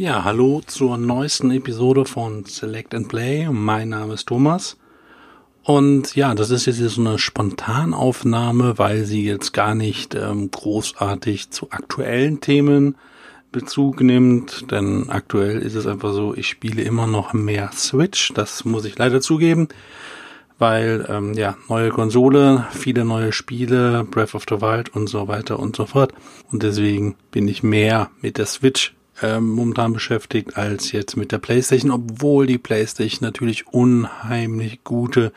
[0.00, 3.50] Ja, hallo zur neuesten Episode von Select and Play.
[3.50, 4.78] Mein Name ist Thomas.
[5.62, 11.50] Und ja, das ist jetzt so eine Spontanaufnahme, weil sie jetzt gar nicht ähm, großartig
[11.50, 12.96] zu aktuellen Themen
[13.52, 14.70] Bezug nimmt.
[14.70, 18.32] Denn aktuell ist es einfach so, ich spiele immer noch mehr Switch.
[18.32, 19.68] Das muss ich leider zugeben.
[20.58, 25.58] Weil, ähm, ja, neue Konsole, viele neue Spiele, Breath of the Wild und so weiter
[25.58, 26.14] und so fort.
[26.50, 31.38] Und deswegen bin ich mehr mit der Switch ähm, momentan beschäftigt als jetzt mit der
[31.38, 35.32] PlayStation, obwohl die PlayStation natürlich unheimlich gute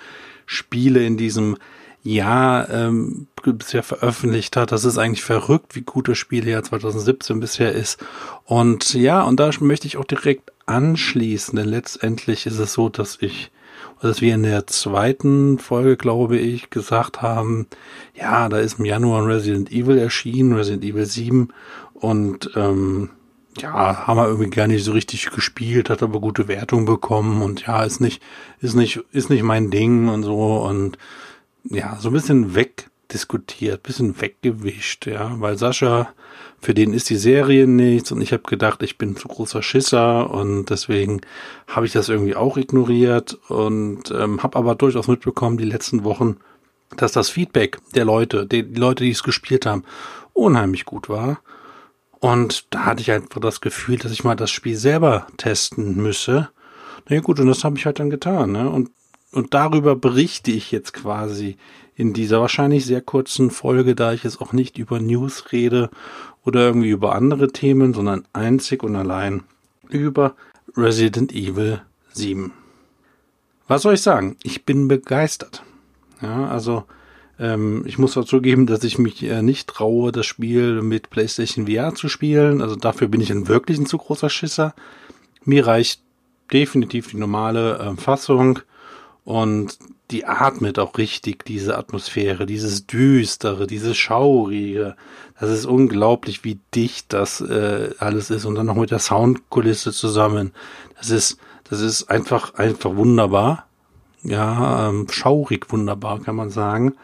[0.45, 1.57] Spiele in diesem
[2.03, 4.71] Jahr ähm, bisher veröffentlicht hat.
[4.71, 8.03] Das ist eigentlich verrückt, wie gut das Spielejahr 2017 bisher ist.
[8.45, 13.18] Und ja, und da möchte ich auch direkt anschließen, denn letztendlich ist es so, dass
[13.21, 13.51] ich
[14.01, 17.68] dass wir in der zweiten Folge, glaube ich, gesagt haben,
[18.13, 21.53] ja, da ist im Januar Resident Evil erschienen, Resident Evil 7
[21.93, 23.12] und ähm,
[23.57, 27.65] ja, haben wir irgendwie gar nicht so richtig gespielt, hat aber gute Wertung bekommen und
[27.65, 28.21] ja, ist nicht,
[28.62, 30.98] ist nicht, ist nicht mein Ding und so und
[31.63, 36.09] ja, so ein bisschen wegdiskutiert, bisschen weggewischt, ja, weil Sascha,
[36.59, 40.29] für den ist die Serie nichts und ich habe gedacht, ich bin zu großer Schisser
[40.29, 41.21] und deswegen
[41.68, 46.37] habe ich das irgendwie auch ignoriert und ähm, habe aber durchaus mitbekommen die letzten Wochen,
[46.96, 49.84] dass das Feedback der Leute, die, die Leute, die es gespielt haben,
[50.34, 51.40] unheimlich gut war
[52.24, 56.48] und da hatte ich einfach das Gefühl, dass ich mal das Spiel selber testen müsse.
[57.10, 58.54] Na ja, gut, und das habe ich halt dann getan.
[58.54, 58.70] Ne?
[58.70, 58.91] Und,
[59.34, 61.57] und darüber berichte ich jetzt quasi
[61.96, 65.90] in dieser wahrscheinlich sehr kurzen Folge, da ich jetzt auch nicht über News rede
[66.46, 69.44] oder irgendwie über andere Themen, sondern einzig und allein
[69.90, 70.34] über
[70.78, 71.81] Resident Evil
[72.13, 72.53] 7.
[73.68, 74.38] Was soll ich sagen?
[74.44, 75.62] Ich bin begeistert.
[76.22, 76.86] Ja, also
[77.44, 81.68] ähm, ich muss dazu geben, dass ich mich äh, nicht traue, das Spiel mit PlayStation
[81.68, 82.62] VR zu spielen.
[82.62, 84.74] Also dafür bin ich ein wirklich ein zu großer Schisser.
[85.44, 86.02] Mir reicht
[86.53, 88.59] definitiv die normale äh, Fassung
[89.26, 89.78] und
[90.09, 94.96] die atmet auch richtig, diese Atmosphäre, dieses Düstere, dieses Schaurige.
[95.38, 99.92] Das ist unglaublich, wie dicht das äh, alles ist und dann noch mit der Soundkulisse
[99.92, 100.53] zusammen.
[100.98, 103.68] Das ist, das ist einfach, einfach wunderbar.
[104.24, 106.96] Ja, ähm, schaurig wunderbar, kann man sagen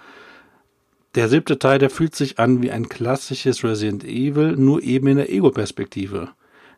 [1.16, 5.18] der siebte Teil, der fühlt sich an wie ein klassisches Resident Evil, nur eben in
[5.18, 6.30] der Ego-Perspektive.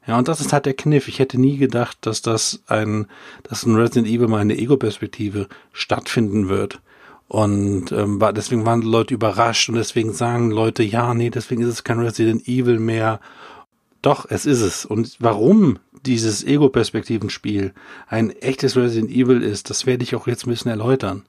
[0.07, 1.07] Ja, und das ist halt der Kniff.
[1.07, 3.07] Ich hätte nie gedacht, dass das ein,
[3.43, 6.81] dass ein Resident Evil mal in der Ego-Perspektive stattfinden wird.
[7.27, 11.83] Und ähm, deswegen waren Leute überrascht und deswegen sagen Leute, ja, nee, deswegen ist es
[11.83, 13.21] kein Resident Evil mehr.
[14.01, 14.85] Doch, es ist es.
[14.85, 17.73] Und warum dieses Ego-Perspektiven-Spiel
[18.07, 21.23] ein echtes Resident Evil ist, das werde ich auch jetzt ein bisschen erläutern.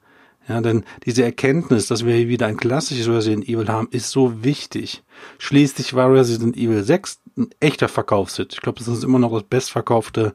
[0.49, 4.43] Ja, denn diese Erkenntnis, dass wir hier wieder ein klassisches Resident Evil haben, ist so
[4.43, 5.03] wichtig.
[5.39, 8.53] Schließlich war Resident Evil 6 ein echter Verkaufshit.
[8.53, 10.35] Ich glaube, das ist immer noch das bestverkaufte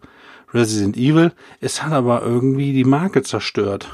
[0.54, 1.34] Resident Evil.
[1.60, 3.90] Es hat aber irgendwie die Marke zerstört.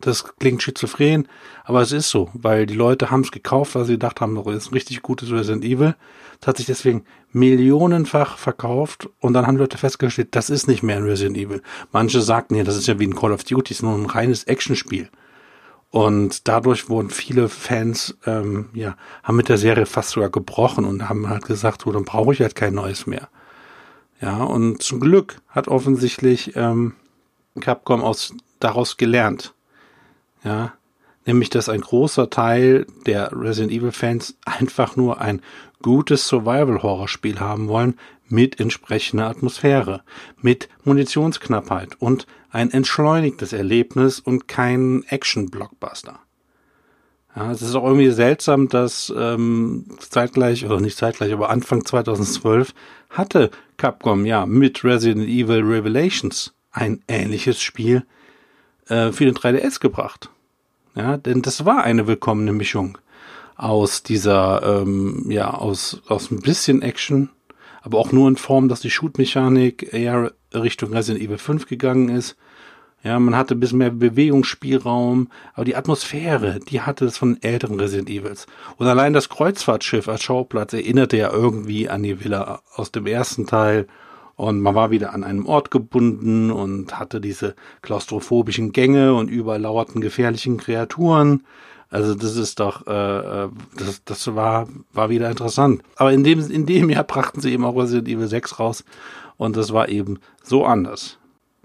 [0.00, 1.26] Das klingt schizophren,
[1.64, 4.54] aber es ist so, weil die Leute haben es gekauft, weil sie gedacht haben, das
[4.54, 5.96] ist ein richtig gutes Resident Evil.
[6.40, 10.96] Es hat sich deswegen millionenfach verkauft und dann haben Leute festgestellt, das ist nicht mehr
[10.96, 11.62] ein Resident Evil.
[11.90, 14.06] Manche sagten ja, das ist ja wie ein Call of Duty, es ist nur ein
[14.06, 15.10] reines Actionspiel.
[15.90, 21.08] Und dadurch wurden viele Fans, ähm, ja, haben mit der Serie fast sogar gebrochen und
[21.08, 23.28] haben halt gesagt, so, dann brauche ich halt kein neues mehr.
[24.20, 26.94] Ja, und zum Glück hat offensichtlich ähm,
[27.60, 29.54] Capcom aus, daraus gelernt.
[30.44, 30.74] Ja,
[31.24, 35.40] nämlich, dass ein großer Teil der Resident Evil Fans einfach nur ein
[35.80, 37.94] gutes Survival-Horror-Spiel haben wollen
[38.28, 40.02] mit entsprechender Atmosphäre,
[40.40, 46.18] mit Munitionsknappheit und ein entschleunigtes Erlebnis und kein Action-Blockbuster.
[47.36, 52.74] Ja, es ist auch irgendwie seltsam, dass ähm, zeitgleich, oder nicht zeitgleich, aber Anfang 2012
[53.10, 58.04] hatte Capcom ja mit Resident Evil Revelations ein ähnliches Spiel
[58.88, 60.30] äh, für den 3DS gebracht.
[60.94, 62.98] Ja, denn das war eine willkommene Mischung
[63.54, 67.30] aus dieser, ähm, ja, aus, aus ein bisschen Action,
[67.82, 72.36] aber auch nur in Form, dass die Shoot-Mechanik eher Richtung Resident Evil 5 gegangen ist.
[73.04, 77.78] Ja, man hatte ein bisschen mehr Bewegungsspielraum, aber die Atmosphäre, die hatte es von älteren
[77.78, 78.46] Resident Evils.
[78.76, 83.46] Und allein das Kreuzfahrtschiff als Schauplatz erinnerte ja irgendwie an die Villa aus dem ersten
[83.46, 83.86] Teil.
[84.38, 89.60] Und man war wieder an einem Ort gebunden und hatte diese klaustrophobischen Gänge und überall
[89.60, 91.42] lauerten gefährlichen Kreaturen.
[91.90, 95.82] Also das ist doch, äh, äh, das, das war, war wieder interessant.
[95.96, 98.84] Aber in dem, in dem Jahr brachten sie eben auch Resident Evil 6 raus
[99.38, 101.18] und das war eben so anders.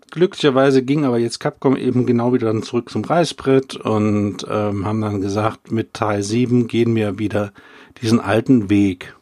[0.09, 5.01] Glücklicherweise ging aber jetzt Capcom eben genau wieder dann zurück zum Reißbrett und ähm, haben
[5.01, 7.53] dann gesagt, mit Teil 7 gehen wir wieder
[8.01, 9.15] diesen alten Weg.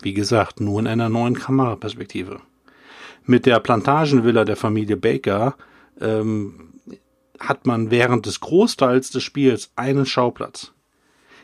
[0.00, 2.38] Wie gesagt, nur in einer neuen Kameraperspektive.
[3.26, 5.56] Mit der Plantagenvilla der Familie Baker
[6.00, 6.74] ähm,
[7.40, 10.72] hat man während des Großteils des Spiels einen Schauplatz.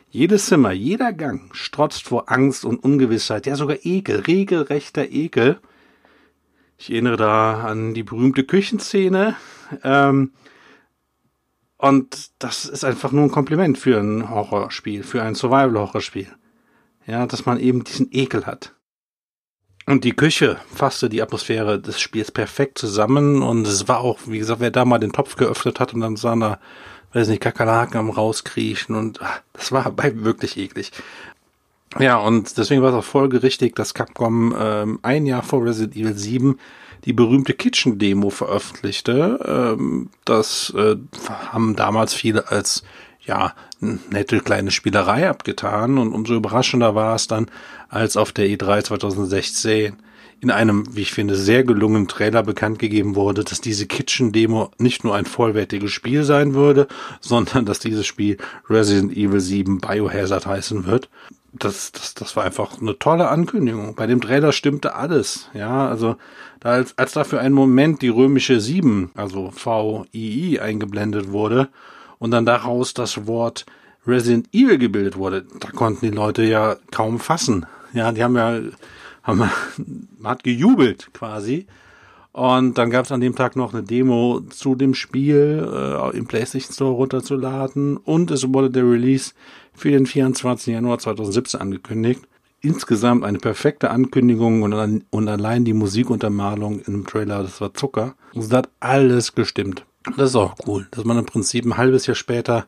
[0.09, 5.59] Jedes Zimmer, jeder Gang strotzt vor Angst und Ungewissheit, ja sogar Ekel, regelrechter Ekel.
[6.77, 9.35] Ich erinnere da an die berühmte Küchenszene.
[9.83, 10.33] Ähm,
[11.77, 16.27] und das ist einfach nur ein Kompliment für ein Horrorspiel, für ein Survival-Horrorspiel.
[17.07, 18.75] Ja, dass man eben diesen Ekel hat.
[19.91, 24.39] Und die Küche fasste die Atmosphäre des Spiels perfekt zusammen und es war auch, wie
[24.39, 26.59] gesagt, wer da mal den Topf geöffnet hat und dann sah da,
[27.11, 30.93] weiß nicht, Kakerlaken am rauskriechen und ach, das war bei wirklich eklig.
[31.99, 36.17] Ja, und deswegen war es auch folgerichtig, dass Capcom ähm, ein Jahr vor Resident Evil
[36.17, 36.57] 7
[37.03, 39.75] die berühmte Kitchen-Demo veröffentlichte.
[39.77, 40.95] Ähm, das äh,
[41.51, 42.83] haben damals viele als
[43.25, 47.47] ja, nette kleine Spielerei abgetan und umso überraschender war es dann,
[47.91, 49.97] als auf der E3 2016
[50.39, 55.03] in einem, wie ich finde, sehr gelungenen Trailer bekannt gegeben wurde, dass diese Kitchen-Demo nicht
[55.03, 56.87] nur ein vollwertiges Spiel sein würde,
[57.19, 61.09] sondern dass dieses Spiel Resident Evil 7 Biohazard heißen wird.
[61.53, 63.93] Das, das, das war einfach eine tolle Ankündigung.
[63.93, 65.49] Bei dem Trailer stimmte alles.
[65.53, 66.15] Ja, also
[66.61, 71.67] da als, als da für einen Moment die römische 7, also VII, eingeblendet wurde
[72.19, 73.65] und dann daraus das Wort
[74.07, 77.65] Resident Evil gebildet wurde, da konnten die Leute ja kaum fassen.
[77.93, 78.59] Ja, die haben ja,
[79.23, 79.49] haben, man
[80.23, 81.67] hat gejubelt quasi.
[82.33, 86.27] Und dann gab es an dem Tag noch eine Demo zu dem Spiel äh, im
[86.27, 89.33] PlayStation Store runterzuladen und es wurde der Release
[89.73, 90.73] für den 24.
[90.73, 92.21] Januar 2017 angekündigt.
[92.61, 98.15] Insgesamt eine perfekte Ankündigung und, und allein die Musikuntermalung im Trailer, das war Zucker.
[98.33, 99.83] Es hat alles gestimmt.
[100.15, 102.65] Das ist auch cool, dass man im Prinzip ein halbes Jahr später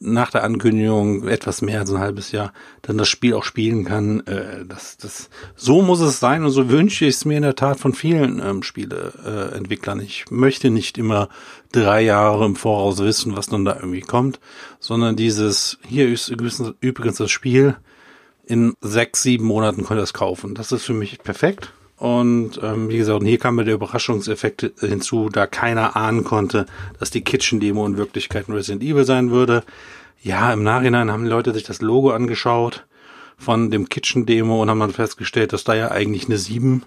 [0.00, 2.52] nach der Ankündigung etwas mehr als ein halbes Jahr
[2.82, 4.20] dann das Spiel auch spielen kann.
[4.26, 7.56] Äh, das, das, so muss es sein und so wünsche ich es mir in der
[7.56, 10.00] Tat von vielen ähm, Spieleentwicklern.
[10.00, 11.28] ich möchte nicht immer
[11.72, 14.38] drei Jahre im Voraus wissen, was dann da irgendwie kommt,
[14.78, 17.76] sondern dieses, hier ist übrigens das Spiel,
[18.46, 20.54] in sechs, sieben Monaten könnt ihr es kaufen.
[20.54, 21.70] Das ist für mich perfekt.
[21.98, 26.66] Und ähm, wie gesagt, hier kam mir der Überraschungseffekt hinzu, da keiner ahnen konnte,
[27.00, 29.64] dass die Kitchen-Demo in Wirklichkeit ein Resident Evil sein würde.
[30.22, 32.86] Ja, im Nachhinein haben die Leute sich das Logo angeschaut
[33.36, 36.84] von dem Kitchen-Demo und haben dann festgestellt, dass da ja eigentlich eine 7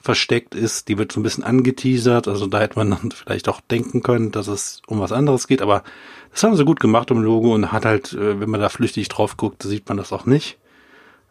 [0.00, 0.88] versteckt ist.
[0.88, 2.28] Die wird so ein bisschen angeteasert.
[2.28, 5.62] Also da hätte man dann vielleicht auch denken können, dass es um was anderes geht.
[5.62, 5.84] Aber
[6.32, 9.08] das haben sie gut gemacht im Logo und hat halt, äh, wenn man da flüchtig
[9.08, 10.58] drauf guckt, sieht man das auch nicht.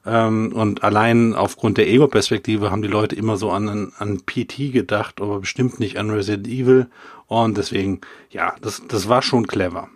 [0.08, 5.22] Ähm, und allein aufgrund der Ego-Perspektive haben die Leute immer so an, an PT gedacht,
[5.22, 6.88] aber bestimmt nicht an Resident Evil.
[7.28, 8.00] Und deswegen,
[8.30, 9.90] ja, das, das war schon clever.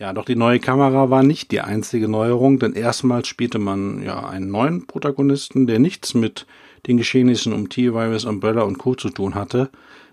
[0.00, 4.26] Ja, doch die neue Kamera war nicht die einzige Neuerung, denn erstmals spielte man ja
[4.28, 6.46] einen neuen Protagonisten, der nichts mit
[6.86, 8.94] den Geschehnissen um T-Virus, Umbrella und Co.
[8.94, 9.70] zu tun hatte.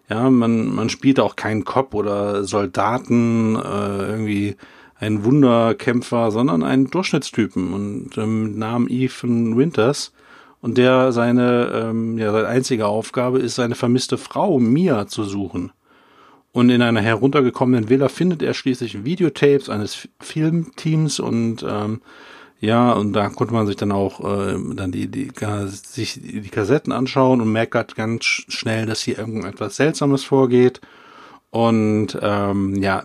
[0.09, 4.55] Ja, man, man spielte auch keinen Cop oder Soldaten, äh, irgendwie
[4.99, 10.13] ein Wunderkämpfer, sondern einen Durchschnittstypen und ähm, Namen Ethan Winters.
[10.59, 15.71] Und der seine, ähm, ja, seine einzige Aufgabe ist, seine vermisste Frau Mia zu suchen.
[16.51, 22.01] Und in einer heruntergekommenen Villa findet er schließlich Videotapes eines Filmteams und ähm,
[22.59, 25.31] ja, und da konnte man sich dann auch äh, dann die, die,
[25.67, 30.81] sich die Kassetten anschauen und merkt ganz schnell, dass hier irgendetwas Seltsames vorgeht.
[31.49, 33.03] Und ähm, ja,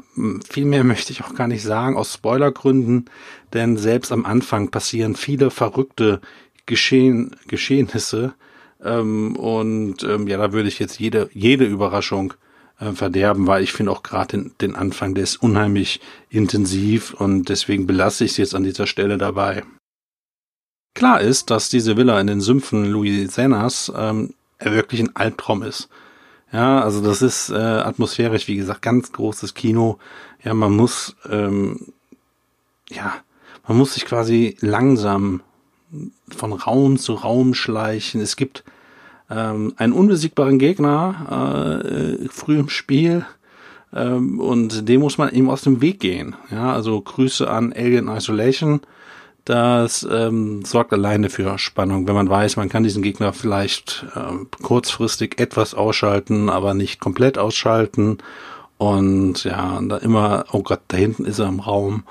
[0.48, 3.06] viel mehr möchte ich auch gar nicht sagen, aus Spoilergründen,
[3.52, 6.20] denn selbst am Anfang passieren viele verrückte
[6.66, 8.34] Geschehen, Geschehnisse.
[8.82, 12.34] Ähm, und ähm, ja, da würde ich jetzt jede, jede Überraschung
[12.78, 17.48] äh, verderben, weil ich finde auch gerade den, den Anfang, der ist unheimlich intensiv und
[17.48, 19.62] deswegen belasse ich es jetzt an dieser Stelle dabei.
[20.94, 25.88] Klar ist, dass diese Villa in den Sümpfen Louisianas ähm, wirklich ein Albtraum ist.
[26.52, 29.98] Ja, also das ist äh, atmosphärisch, wie gesagt, ganz großes Kino.
[30.44, 31.92] Ja, man muss, ähm,
[32.90, 33.14] ja,
[33.66, 35.40] man muss sich quasi langsam
[36.28, 38.20] von Raum zu Raum schleichen.
[38.20, 38.64] Es gibt
[39.30, 43.24] ähm, einen unbesiegbaren Gegner äh, früh im Spiel
[43.94, 46.36] ähm, und dem muss man eben aus dem Weg gehen.
[46.50, 48.80] Ja, also Grüße an Alien Isolation
[49.44, 54.48] das ähm, sorgt alleine für Spannung, wenn man weiß, man kann diesen Gegner vielleicht ähm,
[54.62, 58.18] kurzfristig etwas ausschalten, aber nicht komplett ausschalten.
[58.78, 62.04] Und ja, da immer, oh Gott, da hinten ist er im Raum.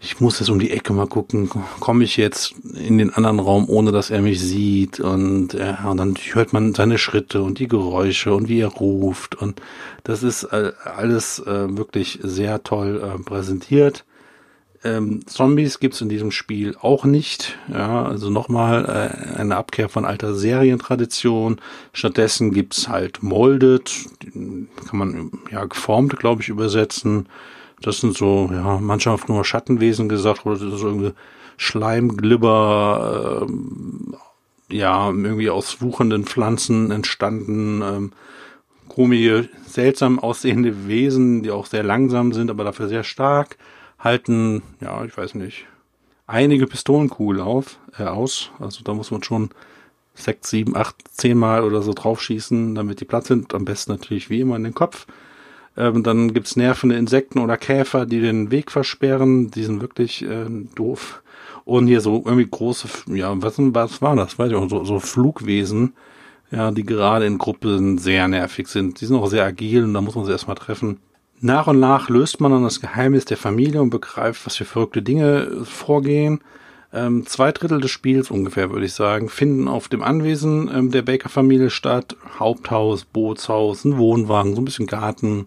[0.00, 3.68] Ich muss jetzt um die Ecke mal gucken, komme ich jetzt in den anderen Raum,
[3.68, 5.00] ohne dass er mich sieht.
[5.00, 9.34] Und, ja, und dann hört man seine Schritte und die Geräusche und wie er ruft.
[9.34, 9.60] Und
[10.04, 14.04] das ist äh, alles äh, wirklich sehr toll äh, präsentiert
[14.84, 17.58] Ähm, Zombies gibt's in diesem Spiel auch nicht.
[17.72, 21.60] Ja, also nochmal äh, eine Abkehr von alter Serientradition.
[21.92, 23.92] Stattdessen gibt's halt Molded,
[24.32, 24.68] kann
[24.98, 27.28] man ja geformt, glaube ich, übersetzen.
[27.80, 31.12] Das sind so, ja, manchmal nur Schattenwesen gesagt oder so irgendwie
[31.56, 37.82] Schleimglibber, äh, ja, irgendwie aus wuchenden Pflanzen entstanden.
[37.82, 38.12] Ähm,
[38.88, 43.56] komische, seltsam aussehende Wesen, die auch sehr langsam sind, aber dafür sehr stark
[43.98, 45.66] halten, ja, ich weiß nicht,
[46.26, 48.50] einige Pistolenkugeln auf, äh, aus.
[48.60, 49.50] Also da muss man schon
[50.14, 53.54] sechs, sieben, acht, zehn Mal oder so draufschießen, damit die platt sind.
[53.54, 55.06] Am besten natürlich wie immer in den Kopf.
[55.76, 59.50] Ähm, dann gibt's nervende Insekten oder Käfer, die den Weg versperren.
[59.50, 61.22] Die sind wirklich äh, doof.
[61.64, 64.38] Und hier so irgendwie große, ja, was, was war das?
[64.38, 65.92] Weiß ich auch, so, so Flugwesen,
[66.50, 69.00] ja, die gerade in Gruppen sehr nervig sind.
[69.00, 70.98] Die sind auch sehr agil und da muss man sie erstmal treffen.
[71.40, 75.02] Nach und nach löst man dann das Geheimnis der Familie und begreift, was für verrückte
[75.02, 76.40] Dinge vorgehen.
[76.92, 81.02] Ähm, zwei Drittel des Spiels ungefähr, würde ich sagen, finden auf dem Anwesen ähm, der
[81.02, 82.16] Baker-Familie statt.
[82.38, 85.46] Haupthaus, Bootshaus, ein Wohnwagen, so ein bisschen Garten,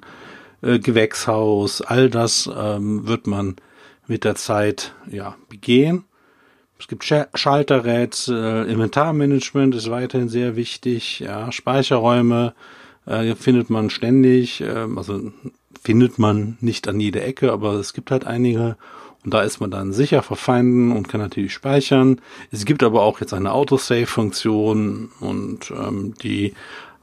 [0.62, 3.56] äh, Gewächshaus, all das ähm, wird man
[4.08, 6.04] mit der Zeit ja begehen.
[6.80, 12.54] Es gibt Sch Schalterrätsel, Inventarmanagement ist weiterhin sehr wichtig, ja, Speicherräume
[13.06, 15.32] äh, findet man ständig, äh, also
[15.82, 18.78] findet man nicht an jeder Ecke, aber es gibt halt einige
[19.24, 22.22] und da ist man dann sicher vor Feinden und kann natürlich speichern.
[22.52, 26.54] Es gibt aber auch jetzt eine Autosave-Funktion und ähm, die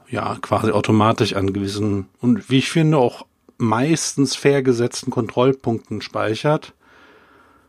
[0.09, 3.25] ja quasi automatisch an gewissen und wie ich finde auch
[3.57, 6.73] meistens fair gesetzten Kontrollpunkten speichert.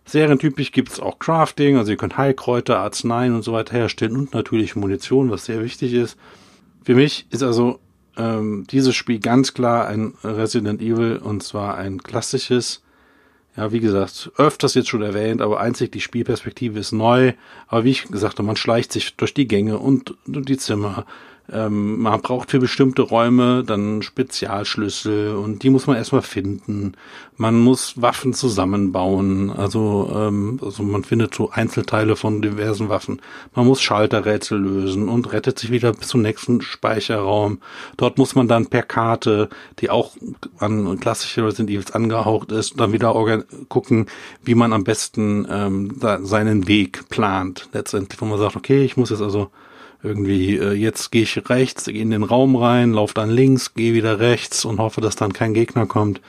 [0.04, 4.74] Serientypisch gibt's auch Crafting, also ihr könnt Heilkräuter, Arzneien und so weiter herstellen und natürlich
[4.74, 6.16] Munition, was sehr wichtig ist.
[6.82, 7.78] Für mich ist also
[8.20, 12.82] ähm, dieses Spiel ganz klar ein Resident Evil und zwar ein klassisches.
[13.56, 17.32] Ja, wie gesagt, öfters jetzt schon erwähnt, aber einzig die Spielperspektive ist neu.
[17.66, 21.06] Aber wie ich gesagt habe, man schleicht sich durch die Gänge und, und die Zimmer.
[21.52, 26.92] Ähm, man braucht für bestimmte Räume dann Spezialschlüssel und die muss man erstmal finden.
[27.36, 29.50] Man muss Waffen zusammenbauen.
[29.50, 33.20] Also, ähm, also man findet so Einzelteile von diversen Waffen.
[33.54, 37.60] Man muss Schalterrätsel lösen und rettet sich wieder bis zum nächsten Speicherraum.
[37.96, 39.48] Dort muss man dann per Karte,
[39.80, 40.12] die auch
[40.58, 43.10] an klassische Resident Evil angehaucht ist, dann wieder
[43.68, 44.06] gucken,
[44.44, 47.68] wie man am besten ähm, seinen Weg plant.
[47.72, 49.50] Letztendlich, wo man sagt, okay, ich muss jetzt also
[50.02, 53.94] irgendwie, äh, jetzt gehe ich rechts, gehe in den Raum rein, laufe dann links, gehe
[53.94, 56.20] wieder rechts und hoffe, dass dann kein Gegner kommt.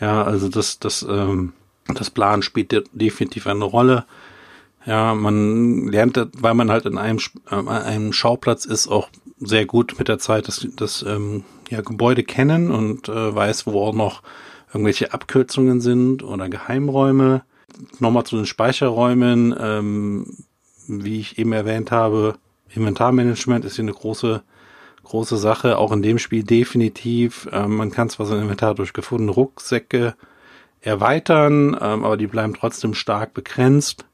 [0.00, 1.52] Ja, also das, das, ähm,
[1.92, 4.04] das Plan spielt definitiv eine Rolle.
[4.86, 7.18] Ja, man lernt, weil man halt in einem,
[7.50, 9.08] äh, einem Schauplatz ist, auch
[9.40, 13.82] sehr gut mit der Zeit das, das ähm, ja, Gebäude kennen und äh, weiß, wo
[13.82, 14.22] auch noch
[14.72, 17.42] irgendwelche Abkürzungen sind oder Geheimräume.
[17.98, 20.26] Nochmal zu den Speicherräumen, ähm,
[20.86, 22.36] wie ich eben erwähnt habe,
[22.74, 24.42] Inventarmanagement ist hier eine große,
[25.04, 27.48] große Sache, auch in dem Spiel definitiv.
[27.52, 30.14] Ähm, man kann zwar sein Inventar durch gefundene Rucksäcke
[30.80, 34.04] erweitern, ähm, aber die bleiben trotzdem stark begrenzt.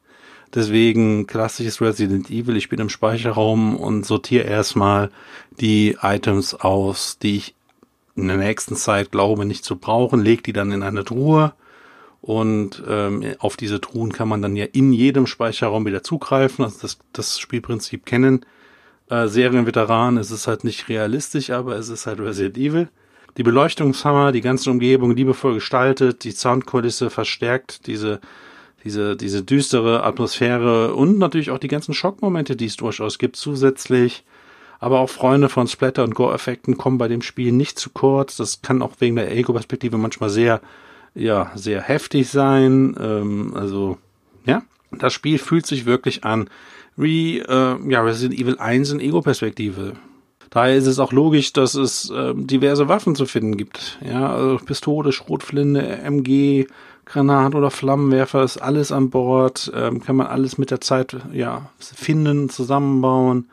[0.55, 2.57] Deswegen klassisches Resident Evil.
[2.57, 5.11] Ich bin im Speicherraum und sortiere erstmal
[5.61, 7.55] die Items aus, die ich
[8.15, 11.53] in der nächsten Zeit glaube nicht zu brauchen, leg die dann in eine Truhe
[12.25, 16.79] und ähm, auf diese Truhen kann man dann ja in jedem Speicherraum wieder zugreifen, also
[16.81, 18.47] das, das Spielprinzip kennen.
[19.11, 22.89] Äh, Serienveteranen, es ist halt nicht realistisch, aber es ist halt Resident Evil.
[23.37, 28.23] Die Beleuchtungshammer, die ganze Umgebung liebevoll gestaltet, die Soundkulisse verstärkt diese,
[28.85, 34.25] diese, diese düstere Atmosphäre und natürlich auch die ganzen Schockmomente, die es durchaus gibt, zusätzlich.
[34.81, 38.39] Aber auch Freunde von Splatter- und Gore-Effekten kommen bei dem Spiel nicht zu kurz.
[38.39, 40.63] Das kann auch wegen der Ego-Perspektive manchmal sehr
[41.15, 42.97] ja, sehr heftig sein.
[43.01, 43.99] Ähm, also,
[44.45, 46.49] ja, das Spiel fühlt sich wirklich an
[46.97, 49.95] wie äh, ja, Resident Evil 1 in Ego-Perspektive.
[50.51, 53.99] Daher ist es auch logisch, dass es äh, diverse Waffen zu finden gibt.
[54.07, 56.67] Ja, also Pistole, Schrotflinte, MG,
[57.07, 59.73] Granat oder Flammenwerfer ist alles an Bord.
[59.75, 63.49] Ähm, kann man alles mit der Zeit ja finden, zusammenbauen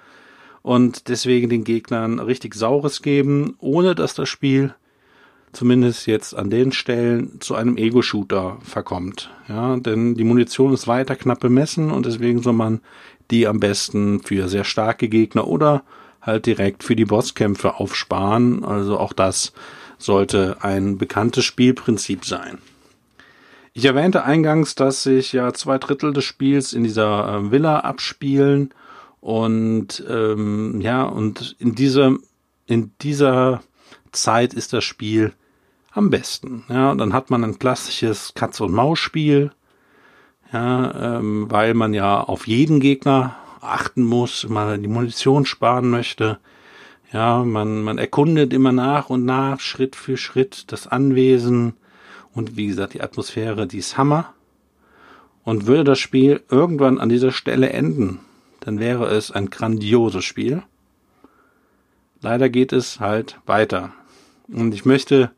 [0.61, 4.75] und deswegen den Gegnern richtig Saures geben, ohne dass das Spiel
[5.53, 9.29] zumindest jetzt an den Stellen zu einem Ego-Shooter verkommt.
[9.47, 12.81] Ja, denn die Munition ist weiter knapp bemessen und deswegen soll man
[13.29, 15.83] die am besten für sehr starke Gegner oder
[16.21, 18.63] halt direkt für die Bosskämpfe aufsparen.
[18.63, 19.53] Also auch das
[19.97, 22.59] sollte ein bekanntes Spielprinzip sein.
[23.73, 28.73] Ich erwähnte eingangs, dass sich ja zwei Drittel des Spiels in dieser äh, Villa abspielen
[29.21, 32.17] und ähm, ja und in dieser
[32.65, 33.61] in dieser
[34.11, 35.33] Zeit ist das Spiel
[35.91, 36.63] am besten.
[36.69, 39.51] Ja, und dann hat man ein klassisches Katz- und Maus-Spiel.
[40.51, 46.39] ja, ähm, weil man ja auf jeden Gegner achten muss, man die Munition sparen möchte.
[47.13, 51.73] Ja, man, man erkundet immer nach und nach, Schritt für Schritt das Anwesen
[52.33, 54.33] und wie gesagt, die Atmosphäre, die ist Hammer.
[55.43, 58.19] Und würde das Spiel irgendwann an dieser Stelle enden,
[58.59, 60.61] dann wäre es ein grandioses Spiel.
[62.21, 63.91] Leider geht es halt weiter.
[64.47, 65.31] Und ich möchte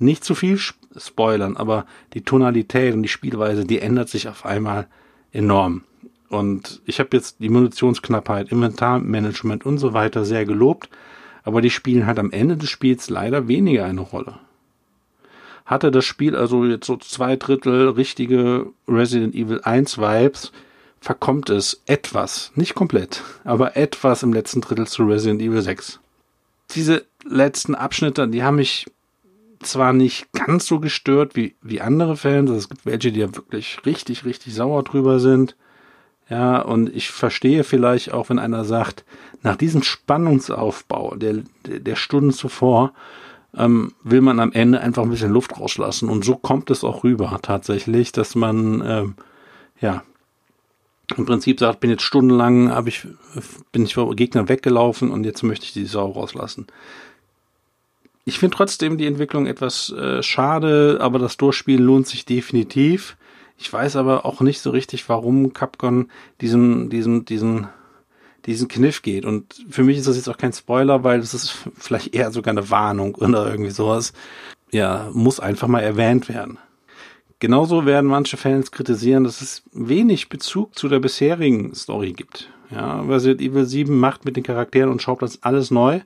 [0.00, 0.58] nicht zu viel
[0.96, 4.86] spoilern, aber die Tonalität und die Spielweise, die ändert sich auf einmal
[5.32, 5.84] enorm.
[6.28, 10.88] Und ich habe jetzt die Munitionsknappheit, Inventarmanagement und so weiter sehr gelobt,
[11.42, 14.38] aber die spielen halt am Ende des Spiels leider weniger eine Rolle.
[15.66, 20.52] Hatte das Spiel also jetzt so zwei Drittel richtige Resident Evil 1 Vibes,
[21.00, 25.98] verkommt es etwas, nicht komplett, aber etwas im letzten Drittel zu Resident Evil 6.
[26.72, 28.86] Diese letzten Abschnitte, die haben mich
[29.62, 33.34] zwar nicht ganz so gestört wie, wie andere Fans, also es gibt welche, die ja
[33.34, 35.56] wirklich richtig, richtig sauer drüber sind.
[36.28, 39.04] Ja, und ich verstehe vielleicht auch, wenn einer sagt,
[39.42, 42.92] nach diesem Spannungsaufbau der, der, Stunden zuvor,
[43.56, 46.08] ähm, will man am Ende einfach ein bisschen Luft rauslassen.
[46.08, 49.14] Und so kommt es auch rüber tatsächlich, dass man, ähm,
[49.80, 50.04] ja,
[51.16, 53.08] im Prinzip sagt, bin jetzt stundenlang, habe ich,
[53.72, 56.68] bin ich vor Gegner weggelaufen und jetzt möchte ich die Sau rauslassen.
[58.24, 63.16] Ich finde trotzdem die Entwicklung etwas äh, schade, aber das Durchspielen lohnt sich definitiv.
[63.58, 66.08] Ich weiß aber auch nicht so richtig, warum Capcom
[66.40, 67.68] diesen, diesen, diesen,
[68.46, 69.24] diesen Kniff geht.
[69.24, 72.52] Und für mich ist das jetzt auch kein Spoiler, weil es ist vielleicht eher sogar
[72.52, 74.12] eine Warnung oder irgendwie sowas.
[74.70, 76.58] Ja, muss einfach mal erwähnt werden.
[77.38, 82.50] Genauso werden manche Fans kritisieren, dass es wenig Bezug zu der bisherigen Story gibt.
[82.70, 86.02] Ja, Resident Evil 7 macht mit den Charakteren und Schauplatz alles neu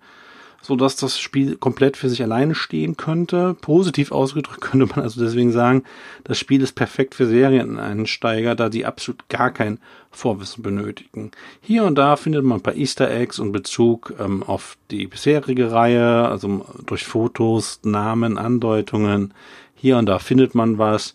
[0.64, 3.54] so dass das Spiel komplett für sich alleine stehen könnte.
[3.60, 5.84] Positiv ausgedrückt könnte man also deswegen sagen,
[6.24, 9.78] das Spiel ist perfekt für Serieneinsteiger, da die absolut gar kein
[10.10, 11.32] Vorwissen benötigen.
[11.60, 15.70] Hier und da findet man ein paar Easter Eggs und Bezug ähm, auf die bisherige
[15.70, 19.34] Reihe, also durch Fotos, Namen, Andeutungen.
[19.74, 21.14] Hier und da findet man was.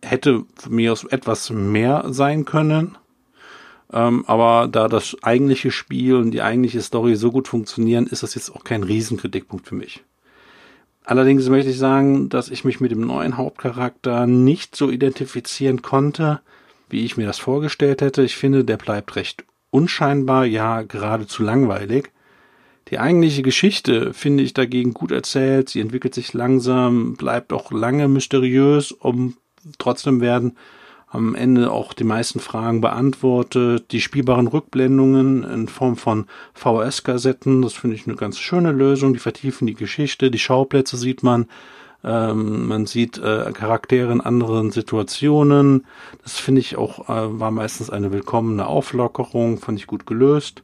[0.00, 2.96] Hätte für mich aus etwas mehr sein können.
[3.92, 8.34] Ähm, aber da das eigentliche Spiel und die eigentliche Story so gut funktionieren, ist das
[8.34, 10.04] jetzt auch kein Riesenkritikpunkt für mich.
[11.04, 16.40] Allerdings möchte ich sagen, dass ich mich mit dem neuen Hauptcharakter nicht so identifizieren konnte,
[16.88, 18.22] wie ich mir das vorgestellt hätte.
[18.22, 22.12] Ich finde, der bleibt recht unscheinbar, ja geradezu langweilig.
[22.88, 25.68] Die eigentliche Geschichte finde ich dagegen gut erzählt.
[25.68, 29.36] Sie entwickelt sich langsam, bleibt auch lange mysteriös, um
[29.78, 30.56] trotzdem werden
[31.10, 33.90] am Ende auch die meisten Fragen beantwortet.
[33.90, 39.12] Die spielbaren Rückblendungen in Form von VHS-Kassetten, das finde ich eine ganz schöne Lösung.
[39.12, 41.46] Die vertiefen die Geschichte, die Schauplätze sieht man.
[42.04, 45.84] Ähm, man sieht äh, Charaktere in anderen Situationen.
[46.22, 50.62] Das finde ich auch, äh, war meistens eine willkommene Auflockerung, fand ich gut gelöst.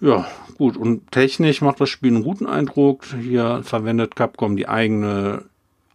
[0.00, 0.26] Ja,
[0.56, 0.76] gut.
[0.76, 3.04] Und technisch macht das Spiel einen guten Eindruck.
[3.20, 5.44] Hier verwendet Capcom die eigene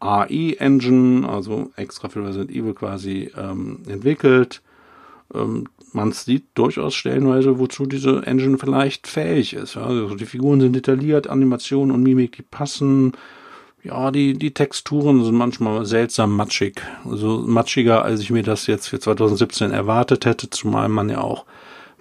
[0.02, 4.62] AI-Engine, also extra für Resident Evil quasi ähm, entwickelt.
[5.34, 9.76] Ähm, man sieht durchaus stellenweise, wozu diese Engine vielleicht fähig ist.
[9.76, 9.86] Ja?
[9.86, 13.14] Also die Figuren sind detailliert, Animationen und Mimik, die passen.
[13.84, 16.82] Ja, die, die Texturen sind manchmal seltsam matschig.
[17.04, 21.46] Also matschiger, als ich mir das jetzt für 2017 erwartet hätte, zumal man ja auch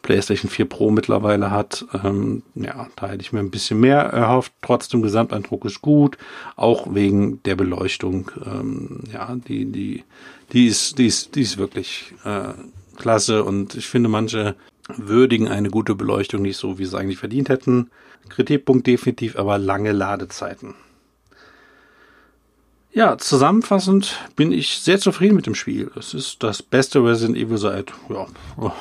[0.02, 1.84] PlayStation 4 Pro mittlerweile hat.
[2.04, 4.52] Ähm, ja, da hätte ich mir ein bisschen mehr erhofft.
[4.62, 6.18] Trotzdem, Gesamteindruck ist gut,
[6.56, 8.30] auch wegen der Beleuchtung.
[8.44, 10.04] Ähm, ja, die, die,
[10.52, 12.52] die ist, die ist, die ist wirklich äh,
[12.96, 14.56] klasse und ich finde, manche
[14.96, 17.90] würdigen eine gute Beleuchtung nicht so, wie sie eigentlich verdient hätten.
[18.28, 20.74] Kritikpunkt definitiv, aber lange Ladezeiten.
[22.92, 25.92] Ja, zusammenfassend bin ich sehr zufrieden mit dem Spiel.
[25.96, 28.26] Es ist das beste Resident Evil seit, ja,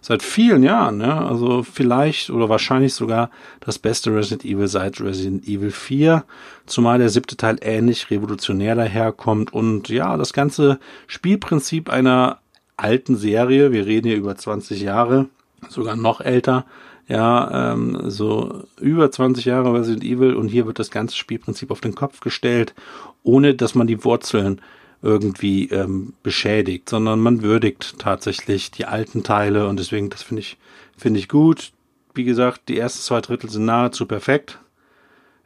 [0.00, 1.26] seit vielen Jahren, ja.
[1.26, 6.24] Also vielleicht oder wahrscheinlich sogar das beste Resident Evil seit Resident Evil 4.
[6.64, 12.38] Zumal der siebte Teil ähnlich revolutionär daherkommt und ja, das ganze Spielprinzip einer
[12.78, 15.28] alten Serie, wir reden hier über 20 Jahre,
[15.68, 16.64] sogar noch älter,
[17.08, 21.80] ja, ähm, so über 20 Jahre Resident Evil und hier wird das ganze Spielprinzip auf
[21.80, 22.74] den Kopf gestellt,
[23.22, 24.60] ohne dass man die Wurzeln
[25.02, 30.58] irgendwie ähm, beschädigt, sondern man würdigt tatsächlich die alten Teile und deswegen, das finde ich,
[30.96, 31.72] finde ich gut.
[32.14, 34.60] Wie gesagt, die ersten zwei Drittel sind nahezu perfekt.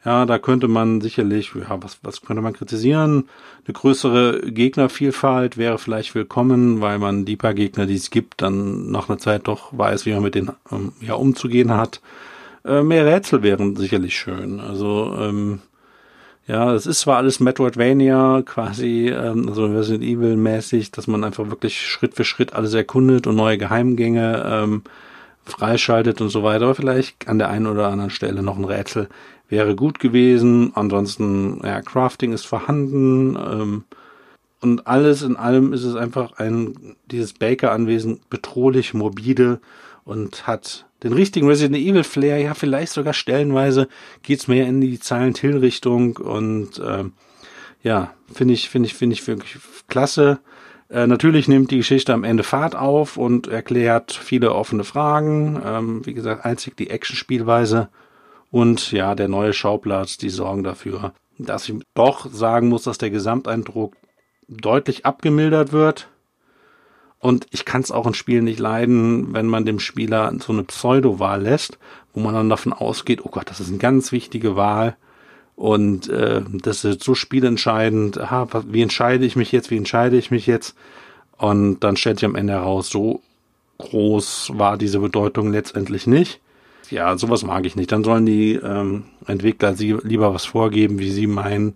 [0.06, 3.28] Ja, da könnte man sicherlich, ja, was, was könnte man kritisieren?
[3.66, 8.90] Eine größere Gegnervielfalt wäre vielleicht willkommen, weil man die paar Gegner, die es gibt, dann
[8.90, 12.00] nach einer Zeit doch weiß, wie man mit denen ähm, ja umzugehen hat.
[12.64, 14.60] Äh, mehr Rätsel wären sicherlich schön.
[14.60, 15.60] Also ähm,
[16.46, 21.50] Ja, es ist zwar alles Metroidvania, quasi, ähm, also Resident Evil mäßig, dass man einfach
[21.50, 24.82] wirklich Schritt für Schritt alles erkundet und neue Geheimgänge ähm,
[25.46, 29.08] freischaltet und so weiter, aber vielleicht an der einen oder anderen Stelle noch ein Rätsel
[29.48, 30.72] wäre gut gewesen.
[30.74, 33.36] Ansonsten, ja, Crafting ist vorhanden.
[33.36, 33.84] Ähm,
[34.60, 39.60] und alles in allem ist es einfach ein, dieses Baker-Anwesen bedrohlich morbide
[40.04, 43.88] und hat den richtigen Resident Evil Flair, ja, vielleicht sogar stellenweise
[44.22, 47.12] geht's mehr in die Silent Hill Richtung und ähm,
[47.82, 50.40] ja, finde ich, finde ich, finde ich wirklich klasse.
[50.88, 55.60] Äh, natürlich nimmt die Geschichte am Ende Fahrt auf und erklärt viele offene Fragen.
[55.64, 57.88] Ähm, wie gesagt, einzig die Action-Spielweise
[58.50, 63.10] und ja, der neue Schauplatz, die sorgen dafür, dass ich doch sagen muss, dass der
[63.10, 63.94] Gesamteindruck
[64.48, 66.08] deutlich abgemildert wird.
[67.18, 70.62] Und ich kann es auch in Spielen nicht leiden, wenn man dem Spieler so eine
[70.62, 71.78] Pseudo-Wahl lässt,
[72.12, 74.96] wo man dann davon ausgeht, oh Gott, das ist eine ganz wichtige Wahl.
[75.56, 78.20] Und äh, das ist so spielentscheidend.
[78.20, 79.70] Aha, wie entscheide ich mich jetzt?
[79.70, 80.76] Wie entscheide ich mich jetzt?
[81.38, 83.22] Und dann stellt sich am Ende heraus, so
[83.78, 86.40] groß war diese Bedeutung letztendlich nicht.
[86.90, 87.90] Ja, sowas mag ich nicht.
[87.90, 91.74] Dann sollen die ähm, Entwickler sie lieber was vorgeben, wie sie meinen,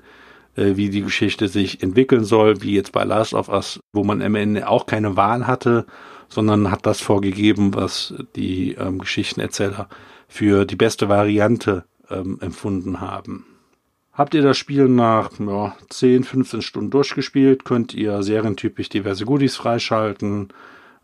[0.57, 4.23] äh, wie die Geschichte sich entwickeln soll, wie jetzt bei Last of Us, wo man
[4.23, 5.87] am Ende auch keine Wahl hatte,
[6.29, 9.89] sondern hat das vorgegeben, was die ähm, Geschichtenerzähler
[10.29, 13.47] für die beste Variante ähm, empfunden haben.
[14.21, 19.57] Habt ihr das Spiel nach ja, 10, 15 Stunden durchgespielt, könnt ihr serientypisch diverse Goodies
[19.57, 20.49] freischalten.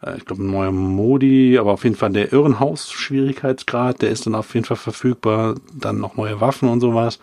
[0.03, 4.35] Äh, ich glaube, ein neuer Modi, aber auf jeden Fall der Irrenhaus-Schwierigkeitsgrad, der ist dann
[4.35, 5.55] auf jeden Fall verfügbar.
[5.73, 7.19] Dann noch neue Waffen und sowas.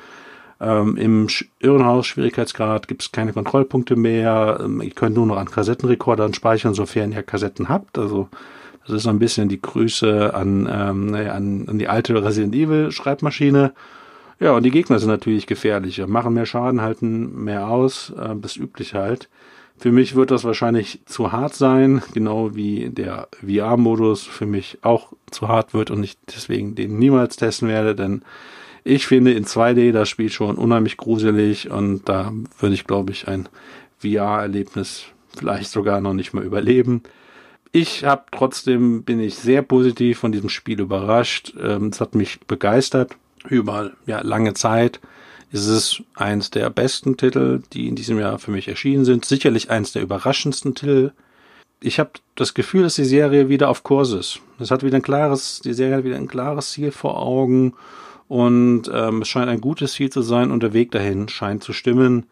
[0.60, 1.28] Ähm, Im
[1.60, 4.62] Irrenhaus-Schwierigkeitsgrad gibt es keine Kontrollpunkte mehr.
[4.64, 8.00] Ähm, ihr könnt nur noch an Kassettenrekordern speichern, sofern ihr Kassetten habt.
[8.00, 8.30] Also
[8.88, 12.92] das ist so ein bisschen die Grüße an, ähm, an, an die alte Resident Evil
[12.92, 13.74] Schreibmaschine.
[14.44, 18.58] Ja, und die Gegner sind natürlich gefährlicher, machen mehr Schaden, halten mehr aus, äh, das
[18.58, 19.30] üblich halt.
[19.78, 25.14] Für mich wird das wahrscheinlich zu hart sein, genau wie der VR-Modus für mich auch
[25.32, 28.22] zu hart wird und ich deswegen den niemals testen werde, denn
[28.84, 33.30] ich finde in 2D das Spiel schon unheimlich gruselig und da würde ich, glaube ich,
[33.30, 33.48] ein
[34.00, 35.06] VR-Erlebnis
[35.38, 37.02] vielleicht sogar noch nicht mal überleben.
[37.72, 41.54] Ich habe trotzdem, bin ich sehr positiv von diesem Spiel überrascht.
[41.58, 43.16] Ähm, es hat mich begeistert
[43.50, 45.00] über ja, lange Zeit.
[45.52, 49.26] Es ist eins der besten Titel, die in diesem Jahr für mich erschienen sind.
[49.26, 51.12] Sicherlich eins der überraschendsten Titel.
[51.80, 54.40] Ich habe das Gefühl, dass die Serie wieder auf Kurs ist.
[54.60, 57.74] Es hat wieder ein klares, die Serie hat wieder ein klares Ziel vor Augen
[58.28, 61.74] und ähm, es scheint ein gutes Ziel zu sein und der Weg dahin scheint zu
[61.74, 62.26] stimmen.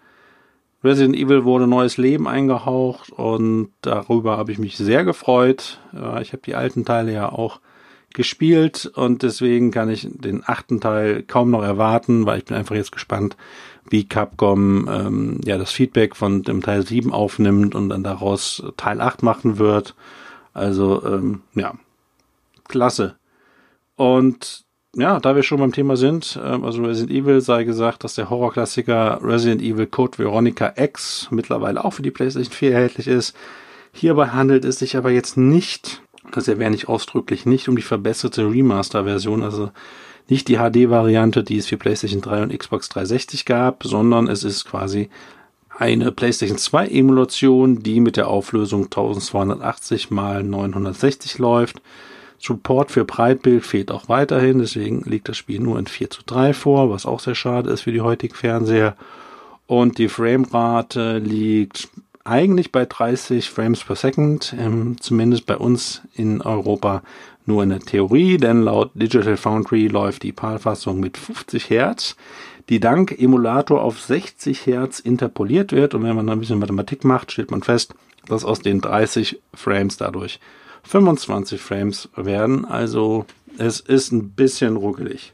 [0.83, 5.79] Resident Evil wurde neues Leben eingehaucht und darüber habe ich mich sehr gefreut.
[5.93, 7.59] Äh, ich habe die alten Teile ja auch
[8.13, 12.75] gespielt und deswegen kann ich den achten Teil kaum noch erwarten, weil ich bin einfach
[12.75, 13.37] jetzt gespannt,
[13.89, 19.01] wie Capcom ähm, ja das Feedback von dem Teil 7 aufnimmt und dann daraus Teil
[19.01, 19.95] 8 machen wird.
[20.53, 21.73] Also ähm, ja,
[22.67, 23.15] klasse.
[23.95, 28.15] Und ja, da wir schon beim Thema sind, ähm, also Resident Evil sei gesagt, dass
[28.15, 33.35] der Horrorklassiker Resident Evil Code Veronica X mittlerweile auch für die PlayStation 4 erhältlich ist.
[33.93, 38.49] Hierbei handelt es sich aber jetzt nicht, das erwähne ich ausdrücklich, nicht um die verbesserte
[38.49, 39.71] Remaster-Version, also
[40.29, 44.65] nicht die HD-Variante, die es für PlayStation 3 und Xbox 360 gab, sondern es ist
[44.65, 45.09] quasi
[45.77, 51.81] eine PlayStation 2 Emulation, die mit der Auflösung 1280 x 960 läuft.
[52.37, 56.53] Support für Breitbild fehlt auch weiterhin, deswegen liegt das Spiel nur in 4 zu 3
[56.53, 58.95] vor, was auch sehr schade ist für die heutigen Fernseher.
[59.67, 61.89] Und die Framerate liegt
[62.23, 67.03] eigentlich bei 30 Frames per Second, ähm, zumindest bei uns in Europa
[67.45, 72.15] nur in der Theorie, denn laut Digital Foundry läuft die PAL-Fassung mit 50 Hertz,
[72.69, 75.93] die dank Emulator auf 60 Hertz interpoliert wird.
[75.93, 77.95] Und wenn man ein bisschen Mathematik macht, stellt man fest,
[78.27, 80.39] dass aus den 30 Frames dadurch
[80.83, 82.65] 25 Frames werden.
[82.65, 83.25] Also
[83.57, 85.33] es ist ein bisschen ruckelig.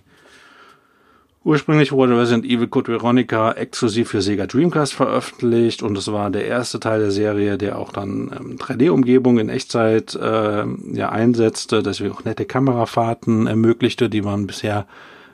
[1.48, 6.46] Ursprünglich wurde Resident Evil Code Veronica exklusiv für Sega Dreamcast veröffentlicht und es war der
[6.46, 12.12] erste Teil der Serie, der auch dann ähm, 3D-Umgebung in Echtzeit äh, ja, einsetzte, deswegen
[12.12, 14.88] auch nette Kamerafahrten ermöglichte, die man bisher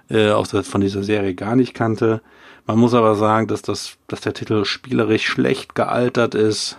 [0.08, 2.21] äh, auch von dieser Serie gar nicht kannte.
[2.67, 6.78] Man muss aber sagen, dass, das, dass der Titel spielerisch schlecht gealtert ist.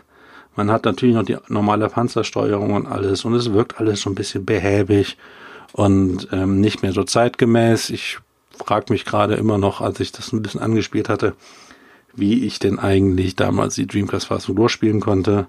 [0.55, 4.15] Man hat natürlich noch die normale Panzersteuerung und alles und es wirkt alles so ein
[4.15, 5.17] bisschen behäbig
[5.73, 7.91] und ähm, nicht mehr so zeitgemäß.
[7.91, 8.19] Ich
[8.57, 11.35] frage mich gerade immer noch, als ich das ein bisschen angespielt hatte,
[12.15, 15.47] wie ich denn eigentlich damals die Dreamcast-Fassung durchspielen konnte.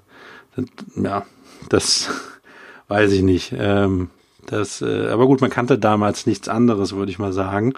[0.96, 1.26] Ja,
[1.70, 2.10] das
[2.88, 3.54] weiß ich nicht.
[3.58, 4.10] Ähm,
[4.46, 7.74] das, äh, aber gut, man kannte damals nichts anderes, würde ich mal sagen.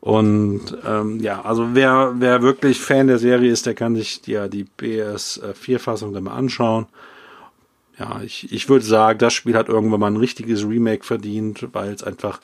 [0.00, 4.46] Und ähm, ja, also wer, wer wirklich Fan der Serie ist, der kann sich ja
[4.46, 6.86] die PS4-Fassung dann mal anschauen.
[7.98, 11.92] Ja, ich, ich würde sagen, das Spiel hat irgendwann mal ein richtiges Remake verdient, weil
[11.92, 12.40] es einfach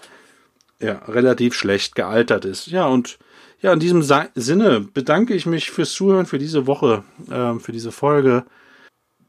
[0.83, 2.67] ja, relativ schlecht gealtert ist.
[2.67, 3.19] Ja, und
[3.61, 4.03] ja, in diesem
[4.35, 8.45] Sinne bedanke ich mich fürs Zuhören für diese Woche, äh, für diese Folge.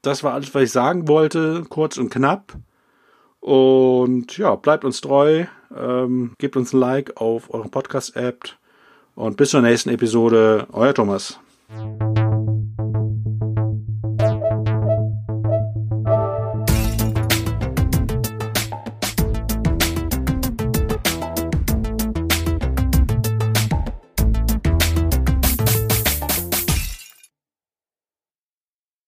[0.01, 2.53] Das war alles, was ich sagen wollte, kurz und knapp.
[3.39, 8.57] Und ja, bleibt uns treu, ähm, gebt uns ein Like auf eure Podcast-App
[9.15, 10.67] und bis zur nächsten Episode.
[10.71, 11.39] Euer Thomas.